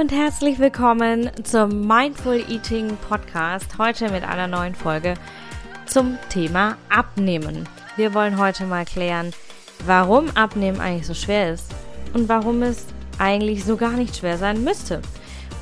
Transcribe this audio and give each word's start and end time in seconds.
und 0.00 0.12
herzlich 0.12 0.58
willkommen 0.58 1.30
zum 1.44 1.86
Mindful 1.86 2.42
Eating 2.48 2.96
Podcast. 3.06 3.76
Heute 3.76 4.10
mit 4.10 4.24
einer 4.24 4.46
neuen 4.46 4.74
Folge 4.74 5.12
zum 5.84 6.16
Thema 6.30 6.78
Abnehmen. 6.88 7.68
Wir 7.96 8.14
wollen 8.14 8.38
heute 8.38 8.64
mal 8.64 8.86
klären, 8.86 9.34
warum 9.84 10.30
Abnehmen 10.34 10.80
eigentlich 10.80 11.06
so 11.06 11.12
schwer 11.12 11.52
ist 11.52 11.66
und 12.14 12.30
warum 12.30 12.62
es 12.62 12.86
eigentlich 13.18 13.66
so 13.66 13.76
gar 13.76 13.92
nicht 13.92 14.16
schwer 14.16 14.38
sein 14.38 14.64
müsste. 14.64 15.02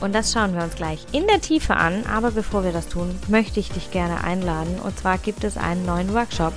Und 0.00 0.14
das 0.14 0.32
schauen 0.32 0.54
wir 0.54 0.62
uns 0.62 0.76
gleich 0.76 1.04
in 1.10 1.26
der 1.26 1.40
Tiefe 1.40 1.74
an. 1.74 2.04
Aber 2.06 2.30
bevor 2.30 2.62
wir 2.62 2.70
das 2.70 2.86
tun, 2.86 3.18
möchte 3.26 3.58
ich 3.58 3.72
dich 3.72 3.90
gerne 3.90 4.22
einladen. 4.22 4.78
Und 4.84 4.96
zwar 4.96 5.18
gibt 5.18 5.42
es 5.42 5.56
einen 5.56 5.84
neuen 5.84 6.14
Workshop 6.14 6.52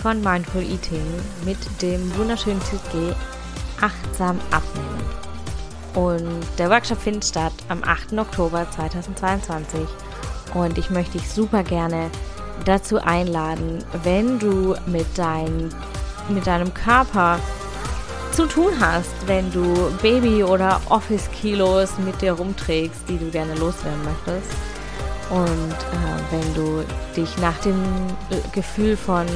von 0.00 0.22
Mindful 0.22 0.62
Eating 0.62 1.06
mit 1.44 1.58
dem 1.82 2.16
wunderschönen 2.16 2.60
Titel 2.60 3.16
Achtsam 3.80 4.38
abnehmen. 4.52 4.89
Und 5.94 6.42
der 6.58 6.70
Workshop 6.70 7.00
findet 7.00 7.24
statt 7.24 7.52
am 7.68 7.82
8. 7.82 8.12
Oktober 8.18 8.66
2022. 8.70 9.80
Und 10.54 10.78
ich 10.78 10.90
möchte 10.90 11.18
dich 11.18 11.28
super 11.28 11.62
gerne 11.62 12.10
dazu 12.64 12.98
einladen, 12.98 13.84
wenn 14.02 14.38
du 14.38 14.74
mit, 14.86 15.06
dein, 15.16 15.72
mit 16.28 16.46
deinem 16.46 16.72
Körper 16.74 17.38
zu 18.32 18.46
tun 18.46 18.72
hast, 18.78 19.10
wenn 19.26 19.50
du 19.52 19.90
Baby- 20.02 20.44
oder 20.44 20.80
Office-Kilos 20.88 21.98
mit 21.98 22.20
dir 22.22 22.32
rumträgst, 22.32 23.08
die 23.08 23.18
du 23.18 23.30
gerne 23.30 23.54
loswerden 23.54 24.00
möchtest. 24.04 24.50
Und 25.30 25.72
äh, 25.72 26.32
wenn 26.32 26.54
du 26.54 26.84
dich 27.16 27.36
nach 27.38 27.58
dem 27.58 27.80
äh, 28.30 28.36
Gefühl 28.52 28.96
von 28.96 29.26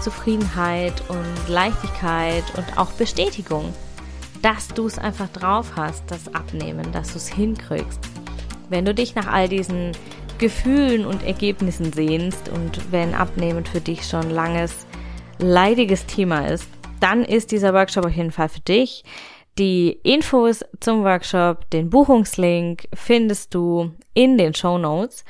Zufriedenheit 0.00 1.02
und 1.08 1.48
Leichtigkeit 1.48 2.44
und 2.56 2.78
auch 2.78 2.92
Bestätigung 2.92 3.72
dass 4.42 4.68
du 4.68 4.86
es 4.86 4.98
einfach 4.98 5.28
drauf 5.28 5.72
hast, 5.76 6.10
das 6.10 6.32
Abnehmen, 6.34 6.90
dass 6.92 7.12
du 7.12 7.16
es 7.16 7.28
hinkriegst. 7.28 8.00
Wenn 8.68 8.84
du 8.84 8.94
dich 8.94 9.14
nach 9.14 9.26
all 9.26 9.48
diesen 9.48 9.92
Gefühlen 10.38 11.04
und 11.04 11.24
Ergebnissen 11.24 11.92
sehnst 11.92 12.48
und 12.48 12.92
wenn 12.92 13.14
Abnehmen 13.14 13.64
für 13.64 13.80
dich 13.80 14.06
schon 14.06 14.30
langes, 14.30 14.86
leidiges 15.38 16.06
Thema 16.06 16.46
ist, 16.46 16.68
dann 17.00 17.24
ist 17.24 17.50
dieser 17.50 17.74
Workshop 17.74 18.06
auf 18.06 18.12
jeden 18.12 18.30
Fall 18.30 18.48
für 18.48 18.60
dich. 18.60 19.04
Die 19.58 19.98
Infos 20.04 20.64
zum 20.78 21.02
Workshop, 21.02 21.68
den 21.70 21.90
Buchungslink 21.90 22.88
findest 22.94 23.54
du 23.54 23.92
in 24.14 24.38
den 24.38 24.54
Show 24.54 24.78
Notes. 24.78 25.24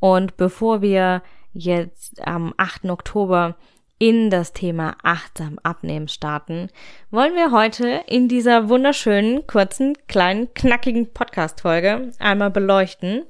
Und 0.00 0.36
bevor 0.38 0.80
wir 0.80 1.22
jetzt 1.52 2.26
am 2.26 2.54
8. 2.56 2.86
Oktober 2.86 3.56
in 3.98 4.30
das 4.30 4.52
Thema 4.52 4.96
achtsam 5.02 5.58
abnehmen 5.62 6.08
starten, 6.08 6.68
wollen 7.10 7.34
wir 7.34 7.52
heute 7.52 8.02
in 8.06 8.28
dieser 8.28 8.68
wunderschönen, 8.68 9.46
kurzen, 9.46 9.94
kleinen, 10.08 10.52
knackigen 10.54 11.12
Podcast-Folge 11.12 12.12
einmal 12.18 12.50
beleuchten, 12.50 13.24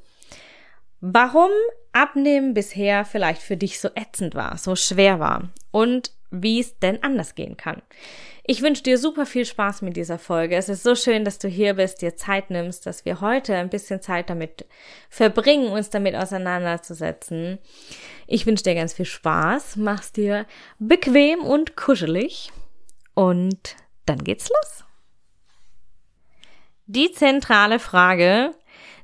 warum 1.01 1.51
Abnehmen 1.93 2.55
bisher 2.55 3.05
vielleicht 3.05 3.41
für 3.41 3.57
dich 3.57 3.81
so 3.81 3.89
ätzend 3.95 4.35
war, 4.35 4.59
so 4.59 4.75
schwer 4.75 5.21
war 5.21 5.51
und 5.71 6.11
wie 6.43 6.61
es 6.61 6.79
denn 6.79 7.03
anders 7.03 7.35
gehen 7.35 7.57
kann. 7.57 7.83
Ich 8.47 8.61
wünsche 8.61 8.83
dir 8.83 8.99
super 8.99 9.25
viel 9.25 9.47
Spaß 9.47 9.81
mit 9.81 9.97
dieser 9.97 10.19
Folge. 10.19 10.57
Es 10.57 10.69
ist 10.69 10.83
so 10.83 10.95
schön, 10.95 11.25
dass 11.25 11.39
du 11.39 11.49
hier 11.49 11.75
bist, 11.75 12.03
dir 12.03 12.15
Zeit 12.15 12.51
nimmst, 12.51 12.85
dass 12.85 13.07
wir 13.07 13.23
heute 13.23 13.57
ein 13.57 13.71
bisschen 13.71 14.03
Zeit 14.03 14.29
damit 14.29 14.67
verbringen, 15.09 15.73
uns 15.73 15.89
damit 15.89 16.15
auseinanderzusetzen. 16.15 17.59
Ich 18.27 18.45
wünsche 18.45 18.65
dir 18.65 18.75
ganz 18.75 18.93
viel 18.93 19.07
Spaß, 19.07 19.77
mach's 19.77 20.13
dir 20.13 20.47
bequem 20.79 21.41
und 21.41 21.75
kuschelig 21.77 22.51
und 23.15 23.77
dann 24.05 24.23
geht's 24.23 24.51
los. 24.51 24.85
Die 26.87 27.13
zentrale 27.13 27.79
Frage, 27.79 28.51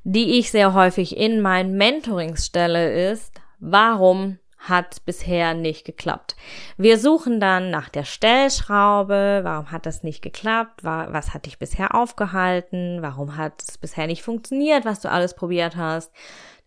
die 0.03 0.37
ich 0.37 0.51
sehr 0.51 0.75
häufig 0.75 1.17
in 1.17 1.41
meinen 1.41 1.77
Mentorings 1.77 2.45
stelle, 2.45 3.09
ist, 3.11 3.41
warum 3.59 4.37
hat 4.61 5.03
bisher 5.05 5.55
nicht 5.55 5.85
geklappt. 5.85 6.35
Wir 6.77 6.99
suchen 6.99 7.39
dann 7.39 7.71
nach 7.71 7.89
der 7.89 8.03
Stellschraube, 8.03 9.41
warum 9.43 9.71
hat 9.71 9.87
das 9.87 10.03
nicht 10.03 10.21
geklappt, 10.21 10.83
was 10.83 11.33
hat 11.33 11.47
dich 11.47 11.57
bisher 11.57 11.95
aufgehalten, 11.95 13.01
warum 13.01 13.37
hat 13.37 13.63
es 13.67 13.79
bisher 13.79 14.05
nicht 14.05 14.21
funktioniert, 14.21 14.85
was 14.85 14.99
du 14.99 15.09
alles 15.09 15.33
probiert 15.33 15.75
hast. 15.75 16.11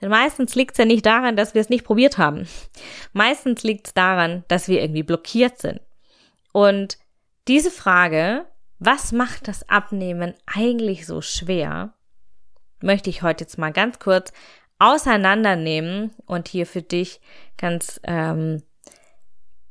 Denn 0.00 0.10
meistens 0.10 0.56
liegt 0.56 0.72
es 0.72 0.78
ja 0.78 0.84
nicht 0.84 1.06
daran, 1.06 1.37
dass 1.37 1.54
wir 1.54 1.60
es 1.60 1.69
nicht 1.69 1.84
probiert 1.84 2.19
haben. 2.19 2.49
Meistens 3.12 3.62
liegt 3.62 3.87
es 3.87 3.94
daran, 3.94 4.44
dass 4.49 4.66
wir 4.66 4.83
irgendwie 4.83 5.04
blockiert 5.04 5.59
sind. 5.59 5.81
Und 6.53 6.99
diese 7.47 7.71
Frage, 7.71 8.44
was 8.81 9.12
macht 9.12 9.47
das 9.47 9.69
Abnehmen 9.69 10.34
eigentlich 10.47 11.06
so 11.06 11.21
schwer, 11.21 11.94
möchte 12.81 13.09
ich 13.09 13.22
heute 13.22 13.44
jetzt 13.44 13.56
mal 13.56 13.72
ganz 13.72 14.00
kurz 14.00 14.33
auseinandernehmen 14.79 16.12
und 16.27 16.49
hier 16.49 16.67
für 16.67 16.83
dich 16.83 17.21
ganz 17.57 18.01
ähm, 18.05 18.62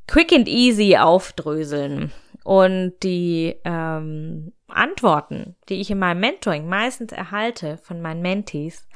quick 0.07 0.31
and 0.31 0.47
easy 0.47 0.97
aufdröseln. 0.97 2.11
Und 2.43 2.95
die 3.03 3.55
ähm, 3.63 4.53
Antworten, 4.67 5.55
die 5.69 5.79
ich 5.79 5.89
in 5.91 5.99
meinem 5.99 6.19
Mentoring 6.19 6.67
meistens 6.67 7.13
erhalte 7.13 7.77
von 7.77 8.01
meinen 8.01 8.21
Mentees, 8.21 8.87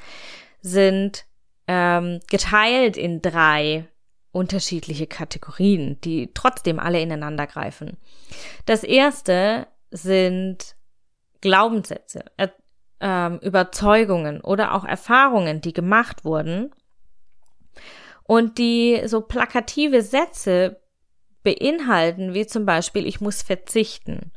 sind 0.60 1.24
ähm, 1.66 2.20
geteilt 2.30 2.96
in 2.96 3.22
drei 3.22 3.88
unterschiedliche 4.32 5.06
Kategorien, 5.06 5.98
die 6.02 6.30
trotzdem 6.34 6.78
alle 6.78 7.00
ineinander 7.00 7.46
greifen. 7.46 7.96
Das 8.66 8.84
erste 8.84 9.66
sind 9.90 10.76
Glaubenssätze, 11.40 12.24
ähm, 13.00 13.38
Überzeugungen 13.38 14.40
oder 14.40 14.74
auch 14.74 14.84
Erfahrungen, 14.84 15.60
die 15.60 15.72
gemacht 15.72 16.24
wurden 16.24 16.72
und 18.24 18.58
die 18.58 19.02
so 19.06 19.20
plakative 19.20 20.02
Sätze 20.02 20.80
beinhalten, 21.42 22.34
wie 22.34 22.46
zum 22.46 22.66
Beispiel, 22.66 23.06
ich 23.06 23.20
muss 23.20 23.42
verzichten 23.42 24.32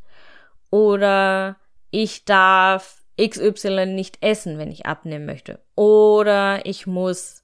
oder 0.70 1.56
ich 1.90 2.24
darf 2.24 3.02
XY 3.20 3.86
nicht 3.86 4.18
essen, 4.22 4.58
wenn 4.58 4.70
ich 4.70 4.86
abnehmen 4.86 5.26
möchte 5.26 5.60
oder 5.74 6.64
ich 6.64 6.86
muss 6.86 7.42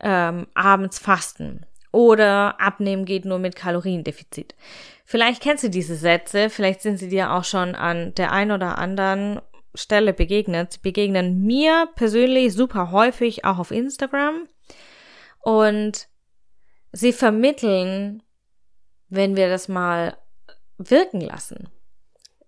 ähm, 0.00 0.46
abends 0.54 0.98
fasten 0.98 1.64
oder 1.92 2.60
abnehmen 2.60 3.04
geht 3.04 3.24
nur 3.24 3.38
mit 3.38 3.54
Kaloriendefizit. 3.54 4.56
Vielleicht 5.04 5.40
kennst 5.40 5.62
du 5.62 5.70
diese 5.70 5.94
Sätze, 5.94 6.50
vielleicht 6.50 6.82
sind 6.82 6.98
sie 6.98 7.08
dir 7.08 7.32
auch 7.32 7.44
schon 7.44 7.76
an 7.76 8.14
der 8.14 8.32
ein 8.32 8.50
oder 8.50 8.78
anderen 8.78 9.40
Stelle 9.74 10.12
begegnet, 10.12 10.82
begegnen 10.82 11.42
mir 11.42 11.88
persönlich 11.96 12.52
super 12.52 12.90
häufig 12.90 13.44
auch 13.44 13.58
auf 13.58 13.70
Instagram 13.70 14.48
und 15.40 16.08
sie 16.92 17.12
vermitteln, 17.12 18.22
wenn 19.08 19.36
wir 19.36 19.48
das 19.48 19.68
mal 19.68 20.16
wirken 20.78 21.20
lassen, 21.20 21.68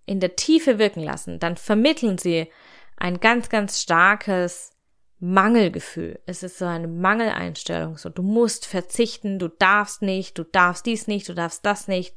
in 0.05 0.21
der 0.21 0.37
Tiefe 0.37 0.79
wirken 0.79 1.03
lassen, 1.03 1.39
dann 1.39 1.57
vermitteln 1.57 2.19
sie 2.19 2.51
ein 2.97 3.21
ganz, 3.21 3.49
ganz 3.49 3.83
starkes 3.83 4.73
Mangelgefühl. 5.19 6.21
Es 6.27 6.43
ist 6.43 6.59
so 6.59 6.67
eine 6.67 6.89
Mangeleinstellung. 6.89 7.97
So, 7.97 8.11
du 8.11 8.23
musst 8.23 8.67
verzichten, 8.67 9.39
du 9.39 9.49
darfst 9.49 10.03
nicht, 10.03 10.37
du 10.39 10.45
darfst 10.45 10.85
dies 10.87 11.07
nicht, 11.07 11.29
du 11.29 11.35
darfst 11.35 11.65
das 11.65 11.89
nicht, 11.89 12.15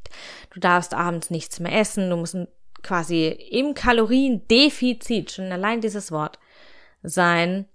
du 0.54 0.60
darfst 0.60 0.94
abends 0.94 1.30
nichts 1.30 1.60
mehr 1.60 1.78
essen, 1.80 2.10
du 2.10 2.18
musst 2.18 2.38
quasi 2.84 3.28
im 3.28 3.74
Kaloriendefizit, 3.74 5.32
schon 5.32 5.52
allein 5.52 5.82
dieses 5.82 6.12
Wort, 6.12 6.40
sein, 7.04 7.66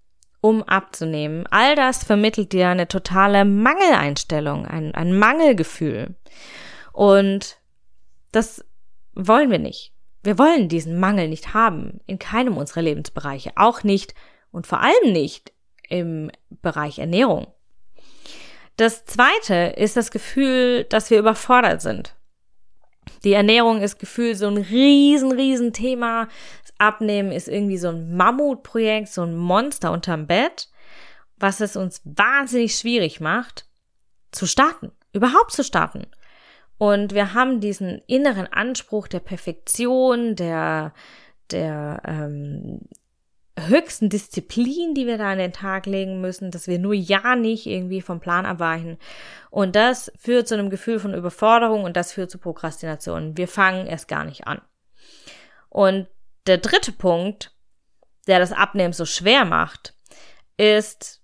um 0.41 0.63
abzunehmen. 0.63 1.47
All 1.51 1.75
das 1.75 2.05
vermittelt 2.05 2.53
dir 2.53 2.69
eine 2.69 2.89
totale 2.89 3.45
Mangeleinstellung, 3.45 4.67
ein, 4.67 4.95
ein 4.95 5.19
Mangelgefühl. 5.19 6.15
Und 6.93 7.57
das 8.31 8.65
wollen 9.15 9.51
wir 9.51 9.59
nicht. 9.59 9.93
Wir 10.23 10.39
wollen 10.39 10.69
diesen 10.69 10.99
Mangel 10.99 11.29
nicht 11.29 11.55
haben, 11.55 12.01
in 12.07 12.19
keinem 12.19 12.57
unserer 12.57 12.83
Lebensbereiche, 12.83 13.53
auch 13.57 13.83
nicht 13.83 14.15
und 14.51 14.67
vor 14.67 14.81
allem 14.81 15.13
nicht 15.13 15.53
im 15.89 16.31
Bereich 16.63 16.99
Ernährung. 16.99 17.47
Das 18.77 19.05
zweite 19.05 19.75
ist 19.77 19.97
das 19.97 20.11
Gefühl, 20.11 20.85
dass 20.85 21.11
wir 21.11 21.19
überfordert 21.19 21.81
sind. 21.81 22.15
Die 23.25 23.33
Ernährung 23.33 23.81
ist 23.81 23.99
gefühlt 23.99 24.37
so 24.37 24.47
ein 24.47 24.59
riesen, 24.59 25.33
riesen 25.33 25.73
Thema. 25.73 26.29
Das 26.63 26.73
Abnehmen 26.79 27.33
ist 27.33 27.49
irgendwie 27.49 27.79
so 27.79 27.89
ein 27.89 28.17
Mammutprojekt, 28.17 29.09
so 29.09 29.23
ein 29.23 29.37
Monster 29.37 29.93
unterm 29.93 30.27
Bett, 30.27 30.69
was 31.37 31.61
es 31.61 31.77
uns 31.77 32.03
wahnsinnig 32.05 32.77
schwierig 32.77 33.21
macht, 33.21 33.67
zu 34.33 34.47
starten, 34.47 34.93
überhaupt 35.13 35.53
zu 35.53 35.65
starten. 35.65 36.07
Und 36.79 37.15
wir 37.15 37.35
haben 37.35 37.61
diesen 37.61 38.03
inneren 38.07 38.47
Anspruch 38.47 39.09
der 39.09 39.21
Perfektion, 39.21 40.35
der, 40.35 40.93
der 41.51 42.03
ähm, 42.05 42.81
höchsten 43.59 44.09
Disziplin, 44.09 44.95
die 44.95 45.07
wir 45.07 45.19
da 45.19 45.33
an 45.33 45.39
den 45.39 45.53
Tag 45.53 45.87
legen 45.87 46.21
müssen, 46.21 46.51
dass 46.51 46.67
wir 46.67 46.79
nur 46.79 46.95
ja 46.95 47.37
nicht 47.37 47.67
irgendwie 47.67 48.01
vom 48.01 48.21
Plan 48.21 48.47
abweichen. 48.47 48.99
Und 49.51 49.77
das 49.77 50.11
führt 50.19 50.49
zu 50.49 50.55
einem 50.55 50.71
Gefühl 50.71 50.99
von 50.99 51.15
Überforderung 51.15 51.85
und 51.85 51.97
das 51.97 52.13
führt 52.13 52.31
zu 52.31 52.39
Prokrastination. 52.39 53.37
Wir 53.37 53.47
fangen 53.47 53.87
erst 53.87 54.09
gar 54.09 54.25
nicht 54.25 54.47
an. 54.47 54.61
Und 55.69 56.09
der 56.47 56.59
dritte 56.59 56.93
Punkt 56.93 57.55
der 58.27 58.39
das 58.39 58.53
Abnehmen 58.53 58.93
so 58.93 59.05
schwer 59.05 59.45
macht, 59.45 59.95
ist, 60.57 61.23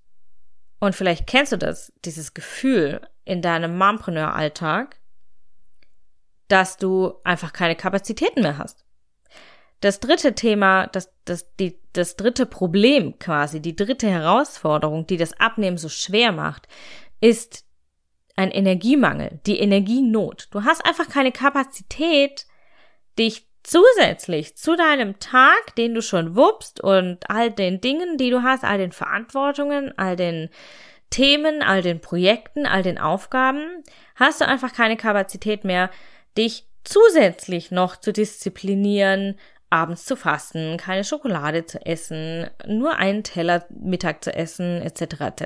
und 0.79 0.95
vielleicht 0.95 1.27
kennst 1.27 1.53
du 1.53 1.59
das, 1.59 1.93
dieses 2.05 2.35
Gefühl 2.35 3.01
in 3.25 3.43
deinem 3.43 3.77
Mompreneur-Alltag, 3.79 4.97
dass 6.49 6.77
du 6.77 7.15
einfach 7.23 7.53
keine 7.53 7.77
Kapazitäten 7.77 8.43
mehr 8.43 8.59
hast. 8.59 8.85
Das 9.81 10.01
dritte 10.01 10.35
Thema, 10.35 10.87
das, 10.89 11.13
das, 11.25 11.55
die, 11.57 11.79
das 11.93 12.17
dritte 12.17 12.47
Problem 12.47 13.19
quasi, 13.19 13.61
die 13.61 13.77
dritte 13.77 14.09
Herausforderung, 14.09 15.07
die 15.07 15.17
das 15.17 15.39
Abnehmen 15.41 15.79
so 15.79 15.89
schwer 15.89 16.33
macht, 16.33 16.69
ist 17.21 17.65
ein 18.37 18.51
Energiemangel, 18.51 19.41
die 19.47 19.59
Energienot. 19.59 20.49
Du 20.51 20.65
hast 20.65 20.85
einfach 20.85 21.09
keine 21.09 21.33
Kapazität, 21.33 22.47
dich 23.19 23.47
zusätzlich 23.63 24.57
zu 24.57 24.77
deinem 24.77 25.19
Tag, 25.19 25.75
den 25.77 25.95
du 25.95 26.03
schon 26.03 26.37
wuppst 26.37 26.81
und 26.81 27.29
all 27.29 27.51
den 27.51 27.81
Dingen, 27.81 28.17
die 28.17 28.31
du 28.31 28.43
hast, 28.43 28.65
all 28.65 28.79
den 28.79 28.93
Verantwortungen, 28.93 29.97
all 29.99 30.17
den 30.17 30.49
Themen, 31.11 31.63
all 31.63 31.83
den 31.83 32.01
Projekten, 32.01 32.67
all 32.67 32.83
den 32.83 32.99
Aufgaben, 32.99 33.83
hast 34.15 34.41
du 34.41 34.47
einfach 34.47 34.73
keine 34.73 34.97
Kapazität 34.97 35.65
mehr, 35.65 35.91
dich 36.39 36.65
zusätzlich 36.85 37.71
noch 37.71 37.97
zu 37.97 38.13
disziplinieren, 38.13 39.39
abends 39.71 40.05
zu 40.05 40.17
fasten, 40.17 40.77
keine 40.77 41.05
Schokolade 41.05 41.65
zu 41.65 41.85
essen, 41.87 42.51
nur 42.67 42.97
einen 42.97 43.23
Teller 43.23 43.65
Mittag 43.71 44.23
zu 44.25 44.35
essen, 44.35 44.83
etc. 44.83 45.21
etc. 45.21 45.45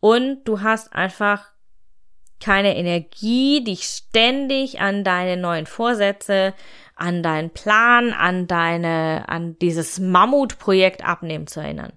Und 0.00 0.44
du 0.44 0.60
hast 0.60 0.92
einfach 0.92 1.50
keine 2.40 2.76
Energie, 2.76 3.64
dich 3.64 3.82
ständig 3.82 4.80
an 4.80 5.02
deine 5.02 5.36
neuen 5.36 5.66
Vorsätze, 5.66 6.54
an 6.94 7.22
deinen 7.22 7.50
Plan, 7.50 8.12
an 8.12 8.46
deine, 8.46 9.24
an 9.26 9.58
dieses 9.58 9.98
Mammutprojekt 9.98 11.04
abnehmen 11.04 11.48
zu 11.48 11.60
erinnern. 11.60 11.92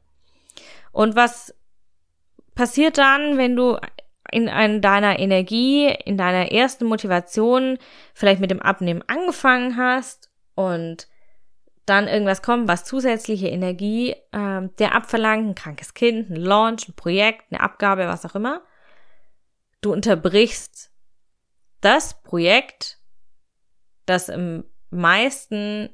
Und 0.92 1.16
was 1.16 1.54
passiert 2.56 2.98
dann, 2.98 3.38
wenn 3.38 3.56
du 3.56 3.78
in, 4.32 4.48
in 4.48 4.82
deiner 4.82 5.20
Energie, 5.20 5.88
in 5.90 6.18
deiner 6.18 6.52
ersten 6.52 6.86
Motivation 6.86 7.78
vielleicht 8.14 8.42
mit 8.42 8.52
dem 8.52 8.62
Abnehmen 8.62 9.04
angefangen 9.08 9.78
hast 9.78 10.30
und 10.56 11.08
dann 11.92 12.08
irgendwas 12.08 12.42
kommt, 12.42 12.68
was 12.68 12.86
zusätzliche 12.86 13.50
Energie 13.50 14.12
äh, 14.32 14.70
der 14.80 14.96
abverlangt, 14.96 15.50
ein 15.50 15.56
krankes 15.56 15.94
Kind, 15.94 16.30
ein 16.30 16.38
Launch, 16.38 16.88
ein 16.88 16.96
Projekt, 16.96 17.52
eine 17.52 17.60
Abgabe, 17.60 18.08
was 18.08 18.26
auch 18.26 18.36
immer, 18.36 18.62
du 19.82 19.92
unterbrichst 19.92 20.92
das 21.82 22.22
Projekt, 22.24 23.00
das 24.06 24.30
im 24.30 24.64
meisten 24.90 25.90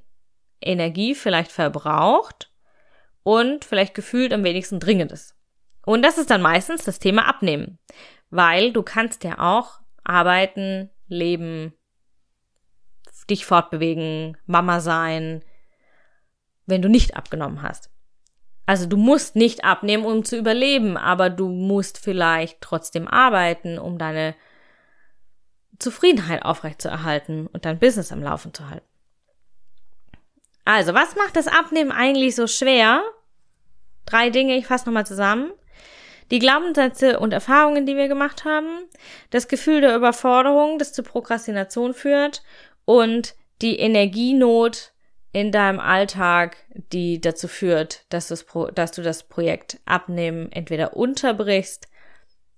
Energie 0.61 1.15
vielleicht 1.15 1.51
verbraucht 1.51 2.51
und 3.23 3.65
vielleicht 3.65 3.93
gefühlt 3.93 4.33
am 4.33 4.43
wenigsten 4.43 4.79
dringend 4.79 5.11
ist. 5.11 5.35
Und 5.85 6.03
das 6.03 6.17
ist 6.17 6.29
dann 6.29 6.41
meistens 6.41 6.83
das 6.83 6.99
Thema 6.99 7.27
Abnehmen, 7.27 7.79
weil 8.29 8.71
du 8.71 8.83
kannst 8.83 9.23
ja 9.23 9.39
auch 9.39 9.79
arbeiten, 10.03 10.89
leben, 11.07 11.73
dich 13.29 13.45
fortbewegen, 13.45 14.37
Mama 14.45 14.79
sein, 14.79 15.43
wenn 16.67 16.81
du 16.81 16.89
nicht 16.89 17.17
abgenommen 17.17 17.63
hast. 17.63 17.89
Also 18.67 18.85
du 18.85 18.97
musst 18.97 19.35
nicht 19.35 19.63
abnehmen, 19.63 20.05
um 20.05 20.25
zu 20.25 20.37
überleben, 20.37 20.97
aber 20.97 21.29
du 21.29 21.47
musst 21.47 21.97
vielleicht 21.97 22.61
trotzdem 22.61 23.07
arbeiten, 23.07 23.79
um 23.79 23.97
deine 23.97 24.35
Zufriedenheit 25.79 26.43
aufrechtzuerhalten 26.43 27.47
und 27.47 27.65
dein 27.65 27.79
Business 27.79 28.11
am 28.11 28.21
Laufen 28.21 28.53
zu 28.53 28.69
halten. 28.69 28.85
Also, 30.65 30.93
was 30.93 31.15
macht 31.15 31.37
das 31.37 31.47
Abnehmen 31.47 31.93
eigentlich 31.93 32.35
so 32.35 32.45
schwer? 32.45 33.01
Drei 34.05 34.29
Dinge, 34.29 34.57
ich 34.57 34.67
fasse 34.67 34.85
nochmal 34.85 35.05
zusammen. 35.05 35.51
Die 36.29 36.39
Glaubenssätze 36.39 37.19
und 37.19 37.31
Erfahrungen, 37.31 37.85
die 37.85 37.95
wir 37.95 38.09
gemacht 38.09 38.43
haben, 38.43 38.67
das 39.29 39.47
Gefühl 39.47 39.79
der 39.79 39.95
Überforderung, 39.95 40.77
das 40.77 40.91
zu 40.91 41.03
Prokrastination 41.03 41.93
führt 41.93 42.43
und 42.83 43.35
die 43.61 43.79
Energienot, 43.79 44.91
in 45.37 45.51
deinem 45.51 45.79
Alltag, 45.79 46.57
die 46.91 47.21
dazu 47.21 47.47
führt, 47.47 48.05
dass, 48.09 48.29
dass 48.73 48.91
du 48.91 49.03
das 49.03 49.21
Projekt 49.21 49.79
abnehmen 49.85 50.51
entweder 50.51 50.97
unterbrichst 50.97 51.87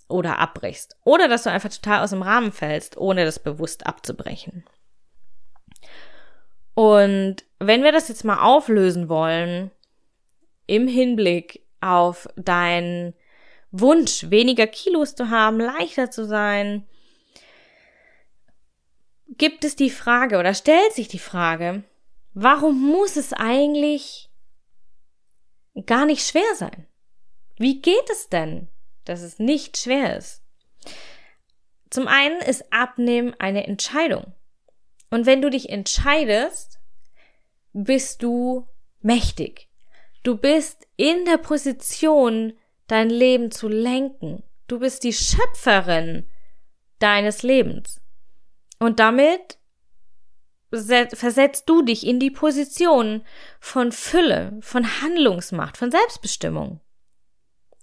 oder 0.07 0.39
abbrichst. 0.39 0.95
Oder 1.03 1.27
dass 1.27 1.43
du 1.43 1.51
einfach 1.51 1.69
total 1.69 2.01
aus 2.01 2.11
dem 2.11 2.21
Rahmen 2.21 2.53
fällst, 2.53 2.95
ohne 2.95 3.25
das 3.25 3.39
bewusst 3.39 3.85
abzubrechen. 3.85 4.63
Und 6.73 7.43
wenn 7.59 7.83
wir 7.83 7.91
das 7.91 8.07
jetzt 8.07 8.23
mal 8.23 8.41
auflösen 8.41 9.09
wollen, 9.09 9.71
im 10.65 10.87
Hinblick 10.87 11.65
auf 11.81 12.29
deinen 12.37 13.13
Wunsch, 13.71 14.29
weniger 14.29 14.67
Kilos 14.67 15.15
zu 15.15 15.29
haben, 15.29 15.59
leichter 15.59 16.11
zu 16.11 16.25
sein, 16.25 16.87
gibt 19.27 19.65
es 19.65 19.75
die 19.75 19.89
Frage 19.89 20.37
oder 20.37 20.53
stellt 20.53 20.93
sich 20.93 21.09
die 21.09 21.19
Frage, 21.19 21.83
Warum 22.33 22.81
muss 22.81 23.15
es 23.15 23.33
eigentlich 23.33 24.29
gar 25.85 26.05
nicht 26.05 26.27
schwer 26.27 26.55
sein? 26.55 26.87
Wie 27.57 27.81
geht 27.81 28.09
es 28.09 28.29
denn, 28.29 28.69
dass 29.05 29.21
es 29.21 29.39
nicht 29.39 29.77
schwer 29.77 30.17
ist? 30.17 30.43
Zum 31.89 32.07
einen 32.07 32.39
ist 32.41 32.71
Abnehmen 32.71 33.33
eine 33.39 33.67
Entscheidung. 33.67 34.33
Und 35.09 35.25
wenn 35.25 35.41
du 35.41 35.49
dich 35.49 35.69
entscheidest, 35.69 36.79
bist 37.73 38.21
du 38.23 38.67
mächtig. 39.01 39.69
Du 40.23 40.37
bist 40.37 40.87
in 40.97 41.25
der 41.25 41.37
Position, 41.37 42.53
dein 42.87 43.09
Leben 43.09 43.51
zu 43.51 43.67
lenken. 43.67 44.43
Du 44.67 44.79
bist 44.79 45.03
die 45.03 45.13
Schöpferin 45.13 46.29
deines 46.99 47.43
Lebens. 47.43 48.01
Und 48.79 48.99
damit 48.99 49.58
versetzt 50.71 51.67
du 51.67 51.81
dich 51.81 52.05
in 52.05 52.19
die 52.19 52.31
Position 52.31 53.23
von 53.59 53.91
Fülle, 53.91 54.57
von 54.61 55.01
Handlungsmacht, 55.01 55.77
von 55.77 55.91
Selbstbestimmung. 55.91 56.79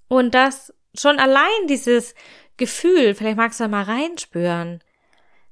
Und 0.09 0.35
das 0.35 0.73
schon 0.95 1.19
allein 1.19 1.67
dieses 1.69 2.15
Gefühl, 2.57 3.15
vielleicht 3.15 3.37
magst 3.37 3.61
du 3.61 3.65
da 3.65 3.69
mal 3.69 3.83
reinspüren, 3.83 4.83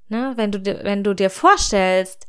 ne, 0.08 0.32
wenn 0.36 0.52
du 0.52 0.64
wenn 0.64 1.04
du 1.04 1.14
dir 1.14 1.30
vorstellst, 1.30 2.26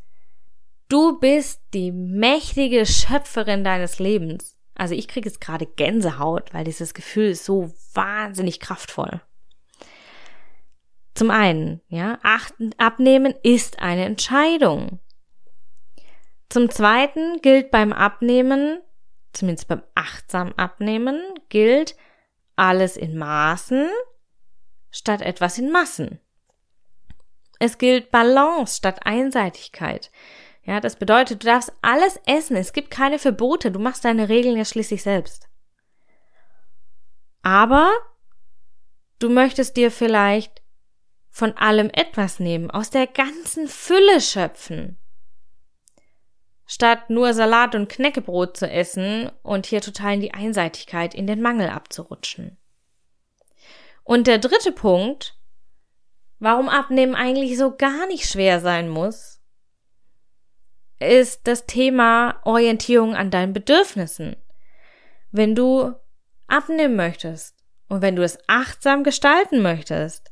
du 0.89 1.19
bist 1.19 1.61
die 1.73 1.91
mächtige 1.91 2.85
Schöpferin 2.85 3.63
deines 3.63 3.99
Lebens. 3.99 4.57
Also 4.73 4.93
ich 4.93 5.07
kriege 5.07 5.29
jetzt 5.29 5.39
gerade 5.39 5.65
Gänsehaut, 5.65 6.53
weil 6.53 6.65
dieses 6.65 6.93
Gefühl 6.93 7.29
ist 7.29 7.45
so 7.45 7.73
wahnsinnig 7.93 8.59
kraftvoll. 8.59 9.21
Zum 11.15 11.31
einen, 11.31 11.81
ja, 11.87 12.19
achten, 12.23 12.71
abnehmen 12.77 13.33
ist 13.41 13.79
eine 13.79 14.05
Entscheidung. 14.05 14.99
Zum 16.49 16.69
zweiten 16.69 17.41
gilt 17.41 17.71
beim 17.71 17.93
Abnehmen, 17.93 18.81
zumindest 19.31 19.69
beim 19.69 19.81
achtsam 19.95 20.53
Abnehmen, 20.57 21.21
gilt 21.49 21.95
alles 22.57 22.97
in 22.97 23.17
Maßen 23.17 23.89
statt 24.91 25.21
etwas 25.21 25.57
in 25.57 25.71
Massen. 25.71 26.19
Es 27.59 27.77
gilt 27.77 28.11
Balance 28.11 28.77
statt 28.77 29.05
Einseitigkeit. 29.05 30.11
Ja, 30.63 30.81
das 30.81 30.97
bedeutet, 30.97 31.43
du 31.43 31.47
darfst 31.47 31.71
alles 31.81 32.19
essen. 32.25 32.57
Es 32.57 32.73
gibt 32.73 32.91
keine 32.91 33.19
Verbote. 33.19 33.71
Du 33.71 33.79
machst 33.79 34.03
deine 34.03 34.29
Regeln 34.29 34.57
ja 34.57 34.65
schließlich 34.65 35.03
selbst. 35.03 35.47
Aber 37.41 37.91
du 39.19 39.29
möchtest 39.29 39.77
dir 39.77 39.91
vielleicht 39.91 40.64
von 41.35 41.51
allem 41.57 41.89
etwas 41.91 42.39
nehmen, 42.39 42.71
aus 42.71 42.91
der 42.91 43.07
ganzen 43.07 43.67
Fülle 43.67 44.21
schöpfen. 44.21 44.97
Statt 46.65 47.09
nur 47.09 47.33
Salat 47.33 47.75
und 47.75 47.89
Knäckebrot 47.89 48.55
zu 48.55 48.69
essen 48.69 49.29
und 49.43 49.65
hier 49.65 49.81
total 49.81 50.13
in 50.13 50.21
die 50.21 50.33
Einseitigkeit, 50.33 51.13
in 51.13 51.27
den 51.27 51.41
Mangel 51.41 51.67
abzurutschen. 51.67 52.55
Und 54.05 54.27
der 54.27 54.37
dritte 54.37 54.71
Punkt, 54.71 55.37
warum 56.39 56.69
Abnehmen 56.69 57.15
eigentlich 57.15 57.57
so 57.57 57.75
gar 57.75 58.07
nicht 58.07 58.29
schwer 58.29 58.61
sein 58.61 58.87
muss, 58.87 59.41
ist 60.99 61.47
das 61.47 61.65
Thema 61.65 62.39
Orientierung 62.45 63.13
an 63.13 63.29
deinen 63.29 63.51
Bedürfnissen. 63.51 64.37
Wenn 65.31 65.53
du 65.53 65.95
abnehmen 66.47 66.95
möchtest 66.95 67.57
und 67.89 68.01
wenn 68.01 68.15
du 68.15 68.23
es 68.23 68.39
achtsam 68.47 69.03
gestalten 69.03 69.61
möchtest, 69.61 70.31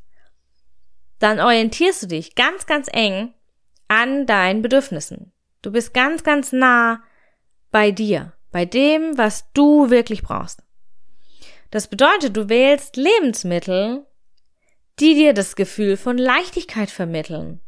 dann 1.24 1.40
orientierst 1.40 2.04
du 2.04 2.08
dich 2.08 2.36
ganz, 2.36 2.66
ganz 2.66 2.90
eng 2.92 3.34
an 3.88 4.26
deinen 4.26 4.62
Bedürfnissen. 4.62 5.32
Du 5.62 5.72
bist 5.72 5.94
ganz, 5.94 6.24
ganz 6.24 6.52
nah 6.52 7.02
bei 7.72 7.92
dir, 7.92 8.34
bei 8.52 8.66
dem, 8.66 9.18
was 9.18 9.52
du 9.54 9.90
wirklich 9.90 10.22
brauchst. 10.22 10.62
Das 11.72 11.88
bedeutet, 11.88 12.36
du 12.36 12.50
wählst 12.50 12.98
Lebensmittel, 12.98 14.06
die 15.00 15.16
dir 15.16 15.34
das 15.34 15.56
Gefühl 15.56 15.96
von 15.96 16.18
Leichtigkeit 16.18 16.92
vermitteln. 16.92 17.62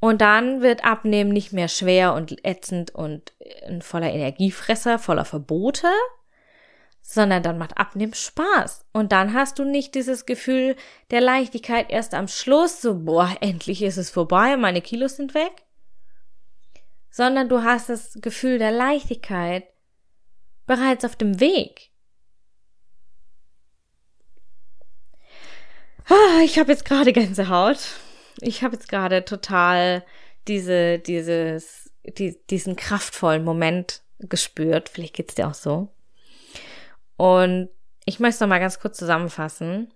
Und 0.00 0.20
dann 0.20 0.62
wird 0.62 0.84
Abnehmen 0.84 1.32
nicht 1.32 1.52
mehr 1.52 1.68
schwer 1.68 2.14
und 2.14 2.44
ätzend 2.44 2.94
und 2.94 3.34
ein 3.66 3.82
voller 3.82 4.12
Energiefresser, 4.12 4.98
voller 4.98 5.24
Verbote, 5.24 5.88
sondern 7.08 7.44
dann 7.44 7.56
macht 7.56 7.78
Abnehmen 7.78 8.14
Spaß. 8.14 8.84
Und 8.92 9.12
dann 9.12 9.32
hast 9.32 9.60
du 9.60 9.64
nicht 9.64 9.94
dieses 9.94 10.26
Gefühl 10.26 10.74
der 11.12 11.20
Leichtigkeit 11.20 11.88
erst 11.88 12.14
am 12.14 12.26
Schluss, 12.26 12.82
so, 12.82 13.04
boah, 13.04 13.32
endlich 13.40 13.82
ist 13.82 13.96
es 13.96 14.10
vorbei, 14.10 14.56
meine 14.56 14.82
Kilos 14.82 15.16
sind 15.16 15.32
weg, 15.32 15.62
sondern 17.10 17.48
du 17.48 17.62
hast 17.62 17.88
das 17.88 18.18
Gefühl 18.20 18.58
der 18.58 18.72
Leichtigkeit 18.72 19.64
bereits 20.66 21.04
auf 21.04 21.14
dem 21.14 21.38
Weg. 21.38 21.90
Ah, 26.08 26.40
ich 26.44 26.58
habe 26.58 26.72
jetzt 26.72 26.84
gerade 26.84 27.12
Gänsehaut. 27.12 27.78
Ich 28.40 28.64
habe 28.64 28.74
jetzt 28.74 28.88
gerade 28.88 29.24
total 29.24 30.04
diese, 30.48 30.98
dieses, 30.98 31.92
die, 32.04 32.36
diesen 32.50 32.74
kraftvollen 32.74 33.44
Moment 33.44 34.02
gespürt. 34.18 34.88
Vielleicht 34.88 35.14
geht's 35.14 35.36
dir 35.36 35.48
auch 35.48 35.54
so. 35.54 35.88
Und 37.16 37.70
ich 38.04 38.20
möchte 38.20 38.44
noch 38.44 38.48
mal 38.48 38.60
ganz 38.60 38.78
kurz 38.78 38.98
zusammenfassen. 38.98 39.92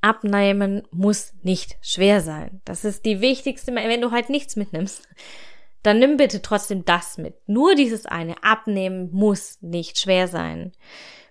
Abnehmen 0.00 0.82
muss 0.90 1.34
nicht 1.42 1.76
schwer 1.82 2.20
sein. 2.20 2.60
Das 2.64 2.84
ist 2.84 3.04
die 3.04 3.20
wichtigste, 3.20 3.74
wenn 3.74 4.00
du 4.00 4.10
halt 4.10 4.30
nichts 4.30 4.56
mitnimmst, 4.56 5.06
dann 5.82 5.98
nimm 5.98 6.16
bitte 6.16 6.42
trotzdem 6.42 6.84
das 6.84 7.18
mit. 7.18 7.36
Nur 7.46 7.74
dieses 7.74 8.06
eine. 8.06 8.42
Abnehmen 8.42 9.10
muss 9.12 9.58
nicht 9.60 9.98
schwer 9.98 10.28
sein. 10.28 10.72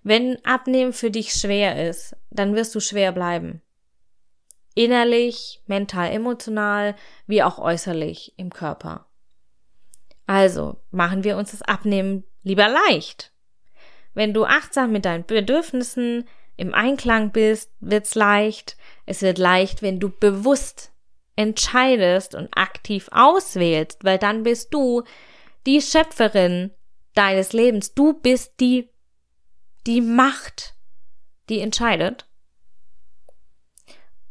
Wenn 0.04 0.44
Abnehmen 0.46 0.94
für 0.94 1.12
dich 1.12 1.34
schwer 1.34 1.88
ist, 1.88 2.16
dann 2.32 2.56
wirst 2.56 2.74
du 2.74 2.80
schwer 2.80 3.12
bleiben. 3.12 3.62
Innerlich, 4.76 5.62
mental, 5.68 6.12
emotional, 6.12 6.96
wie 7.28 7.44
auch 7.44 7.60
äußerlich 7.60 8.34
im 8.38 8.50
Körper. 8.52 9.08
Also 10.26 10.78
machen 10.92 11.24
wir 11.24 11.38
uns 11.38 11.52
das 11.52 11.64
Abnehmen 11.64 12.24
lieber 12.44 12.70
leicht. 12.70 13.29
Wenn 14.20 14.34
du 14.34 14.44
achtsam 14.44 14.92
mit 14.92 15.06
deinen 15.06 15.26
Bedürfnissen 15.26 16.28
im 16.58 16.74
Einklang 16.74 17.32
bist, 17.32 17.72
wird's 17.80 18.16
leicht. 18.16 18.76
Es 19.06 19.22
wird 19.22 19.38
leicht, 19.38 19.82
wenn 19.82 20.02
du 20.02 20.10
bewusst 20.10 20.92
entscheidest 21.38 22.36
und 22.36 22.50
aktiv 22.52 23.08
auswählst, 23.14 24.04
weil 24.04 24.18
dann 24.18 24.44
bist 24.44 24.74
du 24.74 25.04
die 25.66 25.82
Schöpferin 25.82 26.72
deines 27.14 27.54
Lebens. 27.54 27.94
Du 27.94 28.12
bist 28.12 28.60
die, 28.60 28.90
die 29.88 30.02
Macht, 30.02 30.76
die 31.48 31.62
entscheidet. 31.62 32.28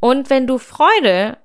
Und 0.00 0.28
wenn 0.28 0.46
du 0.46 0.58
Freude 0.58 1.38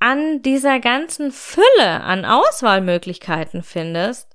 an 0.00 0.42
dieser 0.42 0.80
ganzen 0.80 1.30
Fülle 1.30 2.00
an 2.02 2.24
Auswahlmöglichkeiten 2.24 3.62
findest 3.62 4.34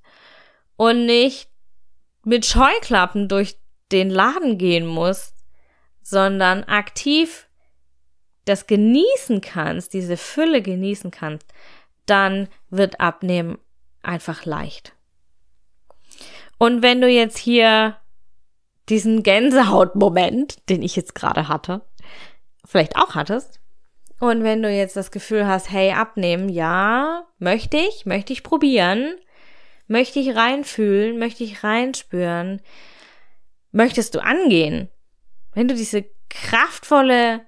und 0.77 1.05
nicht 1.05 1.50
mit 2.27 2.46
Scheuklappen 2.46 3.29
durch 3.29 3.57
den 3.93 4.10
Laden 4.10 4.57
gehen 4.57 4.86
musst, 4.86 5.34
sondern 6.01 6.65
aktiv 6.65 7.48
das 8.43 8.67
genießen 8.67 9.39
kannst, 9.39 9.93
diese 9.93 10.17
Fülle 10.17 10.62
genießen 10.62 11.10
kannst, 11.10 11.46
dann 12.05 12.50
wird 12.69 13.00
Abnehmen 13.00 13.60
einfach 14.03 14.43
leicht. 14.43 14.93
Und 16.57 16.81
wenn 16.81 17.00
du 17.00 17.07
jetzt 17.07 17.38
hier 17.38 17.96
diesen 18.89 19.24
Gänsehautmoment, 19.24 20.67
den 20.67 20.81
ich 20.81 20.98
jetzt 20.98 21.15
gerade 21.15 21.48
hatte, 21.48 21.81
vielleicht 22.65 22.98
auch 22.98 23.15
hattest, 23.15 23.62
und 24.19 24.43
wenn 24.43 24.62
du 24.62 24.69
jetzt 24.69 24.98
das 24.98 25.12
Gefühl 25.12 25.48
hast, 25.48 25.72
hey, 25.72 25.93
abnehmen, 25.93 26.50
ja, 26.50 27.25
möchte 27.39 27.77
ich, 27.77 28.05
möchte 28.05 28.34
ich 28.34 28.43
probieren, 28.43 29.15
möchte 29.88 30.20
ich 30.20 30.36
reinfühlen, 30.36 31.17
möchte 31.17 31.44
ich 31.44 31.63
reinspüren, 31.63 32.62
möchtest 33.72 34.15
du 34.15 34.24
angehen, 34.24 34.89
wenn 35.53 35.67
du 35.67 35.75
diese 35.75 36.06
kraftvolle 36.29 37.41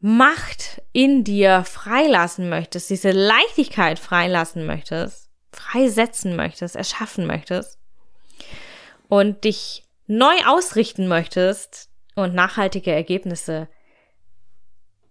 Macht 0.00 0.82
in 0.92 1.24
dir 1.24 1.64
freilassen 1.64 2.48
möchtest, 2.48 2.90
diese 2.90 3.10
Leichtigkeit 3.10 3.98
freilassen 3.98 4.66
möchtest, 4.66 5.30
freisetzen 5.52 6.36
möchtest, 6.36 6.76
erschaffen 6.76 7.26
möchtest 7.26 7.78
und 9.08 9.44
dich 9.44 9.84
neu 10.06 10.34
ausrichten 10.46 11.08
möchtest 11.08 11.90
und 12.14 12.34
nachhaltige 12.34 12.92
Ergebnisse 12.92 13.68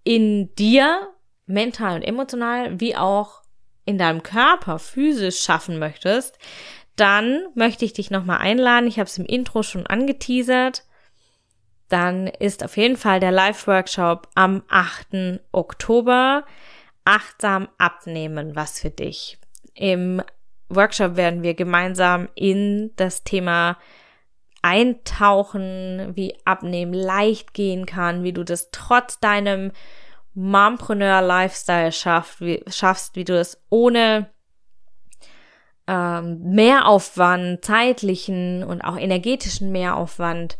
in 0.03 0.53
dir, 0.55 1.09
mental 1.45 1.95
und 1.95 2.03
emotional, 2.03 2.79
wie 2.79 2.95
auch 2.95 3.42
in 3.85 3.97
deinem 3.97 4.23
Körper 4.23 4.79
physisch 4.79 5.41
schaffen 5.41 5.79
möchtest, 5.79 6.37
dann 6.95 7.47
möchte 7.55 7.85
ich 7.85 7.93
dich 7.93 8.11
nochmal 8.11 8.39
einladen. 8.39 8.87
Ich 8.87 8.99
habe 8.99 9.07
es 9.07 9.17
im 9.17 9.25
Intro 9.25 9.63
schon 9.63 9.87
angeteasert 9.87 10.83
dann 11.93 12.25
ist 12.25 12.63
auf 12.63 12.75
jeden 12.75 12.97
Fall 12.97 13.19
der 13.19 13.31
Live-Workshop 13.31 14.27
am 14.33 14.63
8. 14.67 15.39
Oktober. 15.51 16.43
Achtsam 17.05 17.67
abnehmen, 17.77 18.55
was 18.55 18.79
für 18.79 18.89
dich. 18.89 19.37
Im 19.75 20.19
Workshop 20.69 21.17
werden 21.17 21.43
wir 21.43 21.53
gemeinsam 21.53 22.29
in 22.33 22.93
das 22.95 23.23
Thema 23.23 23.77
eintauchen, 24.63 26.13
wie 26.15 26.35
Abnehmen 26.45 26.95
leicht 26.95 27.53
gehen 27.53 27.85
kann, 27.85 28.23
wie 28.23 28.33
du 28.33 28.43
das 28.43 28.71
trotz 28.71 29.19
deinem 29.19 29.71
Mompreneur-Lifestyle 30.35 31.91
schaffst, 31.91 32.41
wie, 32.41 32.63
schaffst, 32.67 33.15
wie 33.15 33.23
du 33.23 33.37
es 33.37 33.61
ohne 33.69 34.29
ähm, 35.87 36.41
Mehraufwand, 36.41 37.63
zeitlichen 37.63 38.63
und 38.63 38.81
auch 38.81 38.97
energetischen 38.97 39.71
Mehraufwand 39.71 40.57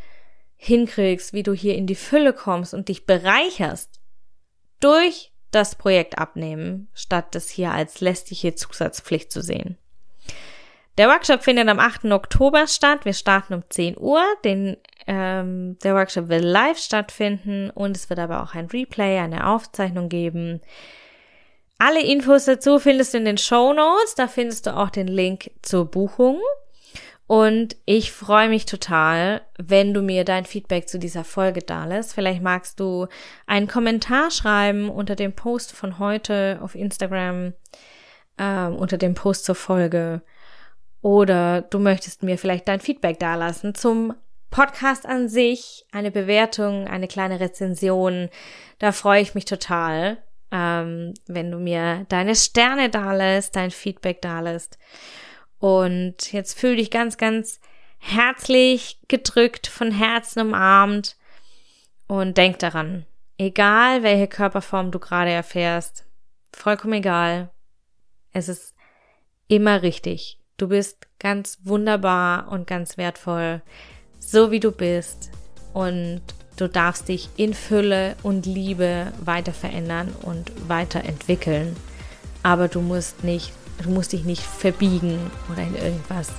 hinkriegst, 0.55 1.33
wie 1.33 1.43
du 1.43 1.53
hier 1.53 1.75
in 1.75 1.87
die 1.87 1.95
Fülle 1.95 2.33
kommst 2.33 2.73
und 2.73 2.89
dich 2.89 3.05
bereicherst 3.05 3.99
durch 4.79 5.31
das 5.51 5.75
Projekt 5.75 6.17
abnehmen, 6.17 6.89
statt 6.93 7.35
das 7.35 7.49
hier 7.49 7.71
als 7.71 8.01
lästige 8.01 8.55
Zusatzpflicht 8.55 9.31
zu 9.31 9.41
sehen. 9.41 9.77
Der 10.97 11.09
Workshop 11.09 11.43
findet 11.43 11.67
am 11.69 11.79
8. 11.79 12.05
Oktober 12.05 12.67
statt. 12.67 13.03
Wir 13.03 13.13
starten 13.13 13.55
um 13.55 13.63
10 13.67 13.97
Uhr. 13.97 14.21
Den, 14.43 14.77
ähm, 15.07 15.77
der 15.83 15.95
Workshop 15.95 16.29
will 16.29 16.43
live 16.43 16.77
stattfinden 16.77 17.71
und 17.71 17.97
es 17.97 18.09
wird 18.09 18.19
aber 18.19 18.43
auch 18.43 18.53
ein 18.53 18.67
Replay, 18.67 19.17
eine 19.17 19.47
Aufzeichnung 19.47 20.07
geben. 20.07 20.61
Alle 21.79 22.03
Infos 22.03 22.45
dazu 22.45 22.77
findest 22.77 23.13
du 23.13 23.17
in 23.17 23.25
den 23.25 23.39
Show 23.39 23.73
Notes. 23.73 24.13
Da 24.15 24.27
findest 24.27 24.67
du 24.67 24.75
auch 24.77 24.91
den 24.91 25.07
Link 25.07 25.49
zur 25.63 25.85
Buchung. 25.85 26.39
Und 27.25 27.75
ich 27.85 28.11
freue 28.11 28.49
mich 28.49 28.67
total, 28.67 29.41
wenn 29.57 29.93
du 29.95 30.03
mir 30.03 30.23
dein 30.25 30.45
Feedback 30.45 30.87
zu 30.87 30.99
dieser 30.99 31.23
Folge 31.23 31.61
da 31.61 31.85
lässt. 31.85 32.13
Vielleicht 32.13 32.43
magst 32.43 32.79
du 32.79 33.07
einen 33.47 33.67
Kommentar 33.67 34.29
schreiben 34.29 34.89
unter 34.89 35.15
dem 35.15 35.33
Post 35.33 35.71
von 35.71 35.97
heute 35.97 36.59
auf 36.61 36.75
Instagram, 36.75 37.53
äh, 38.37 38.67
unter 38.67 38.97
dem 38.97 39.15
Post 39.15 39.45
zur 39.45 39.55
Folge. 39.55 40.21
Oder 41.03 41.63
du 41.63 41.79
möchtest 41.79 42.23
mir 42.23 42.37
vielleicht 42.37 42.69
dein 42.69 42.79
Feedback 42.79 43.19
dalassen 43.19 43.75
zum 43.75 44.15
Podcast 44.49 45.05
an 45.05 45.27
sich, 45.27 45.85
eine 45.91 46.11
Bewertung, 46.11 46.87
eine 46.87 47.09
kleine 47.09 47.41
Rezension. 47.41 48.29
Da 48.79 48.93
freue 48.93 49.21
ich 49.21 49.35
mich 49.35 49.43
total, 49.43 50.23
ähm, 50.49 51.13
wenn 51.27 51.51
du 51.51 51.57
mir 51.59 52.05
deine 52.07 52.35
Sterne 52.35 52.89
dalässt, 52.89 53.57
dein 53.57 53.71
Feedback 53.71 54.21
dalässt. 54.21 54.79
Und 55.59 56.31
jetzt 56.31 56.57
fühl 56.57 56.77
dich 56.77 56.89
ganz, 56.89 57.17
ganz 57.17 57.59
herzlich 57.97 58.97
gedrückt, 59.09 59.67
von 59.67 59.91
Herzen 59.91 60.39
umarmt 60.39 61.17
und 62.07 62.37
denk 62.37 62.59
daran, 62.59 63.05
egal 63.37 64.03
welche 64.03 64.27
Körperform 64.29 64.91
du 64.91 64.99
gerade 64.99 65.31
erfährst, 65.31 66.05
vollkommen 66.53 66.93
egal, 66.93 67.49
es 68.31 68.47
ist 68.47 68.73
immer 69.49 69.81
richtig. 69.81 70.39
Du 70.57 70.67
bist 70.67 71.07
ganz 71.19 71.59
wunderbar 71.63 72.51
und 72.51 72.67
ganz 72.67 72.97
wertvoll, 72.97 73.61
so 74.19 74.51
wie 74.51 74.59
du 74.59 74.71
bist. 74.71 75.31
Und 75.73 76.21
du 76.57 76.69
darfst 76.69 77.07
dich 77.07 77.29
in 77.37 77.53
Fülle 77.53 78.15
und 78.23 78.45
Liebe 78.45 79.11
weiter 79.19 79.53
verändern 79.53 80.13
und 80.21 80.51
weiterentwickeln. 80.67 81.75
Aber 82.43 82.67
du 82.67 82.81
musst 82.81 83.23
nicht 83.23 83.53
Du 83.81 83.89
musst 83.89 84.13
dich 84.13 84.23
nicht 84.23 84.41
verbiegen 84.41 85.31
oder 85.51 85.63
in 85.63 85.75
irgendwas 85.75 86.29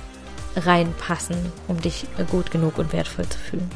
reinpassen, 0.55 1.37
um 1.67 1.81
dich 1.81 2.05
gut 2.31 2.51
genug 2.51 2.77
und 2.77 2.93
wertvoll 2.93 3.27
zu 3.27 3.37
fühlen. 3.37 3.69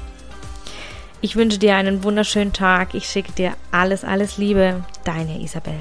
Ich 1.22 1.36
wünsche 1.36 1.60
dir 1.60 1.75
einen 1.75 2.03
wunderschönen 2.03 2.53
Tag. 2.53 2.93
Ich 2.93 3.05
schicke 3.05 3.34
dir 3.34 3.53
alles, 3.72 4.05
alles 4.05 4.38
Liebe. 4.38 4.84
Deine 5.03 5.41
Isabel. 5.41 5.79